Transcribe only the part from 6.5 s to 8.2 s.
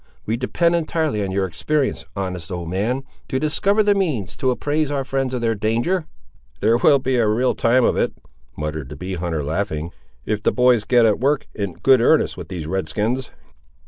"There will be a real time of it,"